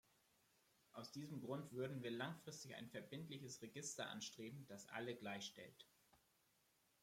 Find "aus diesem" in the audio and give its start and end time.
0.93-1.41